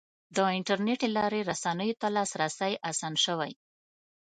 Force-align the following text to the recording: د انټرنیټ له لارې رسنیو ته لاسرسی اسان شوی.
د 0.35 0.37
انټرنیټ 0.57 0.99
له 1.05 1.11
لارې 1.17 1.39
رسنیو 1.51 1.99
ته 2.01 2.07
لاسرسی 2.15 2.73
اسان 2.89 3.13
شوی. 3.25 3.51